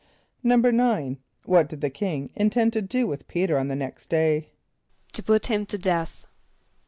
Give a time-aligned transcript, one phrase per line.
[0.21, 4.49] = =9.= What did the king intend to do with P[=e]´t[~e]r on the next day?
[5.13, 6.25] =To put him to death.